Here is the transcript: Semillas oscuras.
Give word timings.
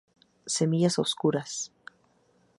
Semillas 0.47 0.97
oscuras. 0.97 1.71